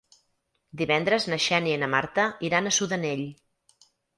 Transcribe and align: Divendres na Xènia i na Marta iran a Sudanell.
Divendres 0.81 1.27
na 1.33 1.39
Xènia 1.47 1.77
i 1.81 1.83
na 1.83 1.91
Marta 1.93 2.27
iran 2.51 2.71
a 2.71 2.75
Sudanell. 2.79 3.25